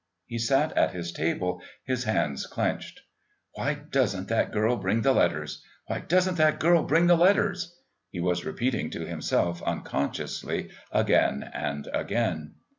He 0.25 0.39
sat 0.39 0.75
at 0.75 0.93
his 0.95 1.11
table, 1.11 1.61
his 1.83 2.05
hands 2.05 2.47
clenched. 2.47 3.01
"Why 3.51 3.75
doesn't 3.75 4.29
that 4.29 4.51
girl 4.51 4.75
bring 4.75 5.03
the 5.03 5.13
letters? 5.13 5.63
Why 5.85 5.99
doesn't 5.99 6.37
that 6.39 6.59
girl 6.59 6.81
bring 6.81 7.05
the 7.05 7.15
letters?" 7.15 7.77
he 8.09 8.19
was 8.19 8.43
repeating 8.43 8.89
to 8.93 9.05
himself 9.05 9.61
unconsciously 9.61 10.71
again 10.91 11.47
and 11.53 11.87
again. 11.93 12.55